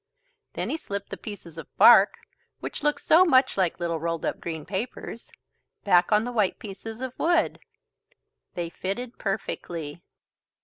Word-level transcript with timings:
Then 0.53 0.71
he 0.71 0.77
slipped 0.77 1.11
the 1.11 1.15
pieces 1.15 1.59
of 1.59 1.67
bark, 1.77 2.15
which 2.59 2.81
looked 2.81 3.01
so 3.01 3.23
much 3.23 3.55
like 3.55 3.79
little 3.79 3.99
rolled 3.99 4.25
up 4.25 4.39
green 4.41 4.65
papers, 4.65 5.29
back 5.83 6.11
on 6.11 6.23
the 6.23 6.31
white 6.31 6.57
pieces 6.57 7.01
of 7.01 7.13
wood. 7.19 7.59
They 8.55 8.71
fitted 8.71 9.19
perfectly. 9.19 10.01